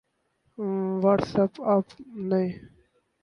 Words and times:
what's 1.03 1.31
app 1.39 1.53
آپ 1.73 1.87
نئے 2.29 2.47